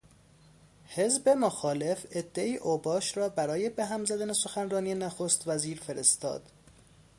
[0.87, 6.51] حزب مخالف عدهای اوباش را برای بهم زدن سخنرانی نخستوزیر فرستاد.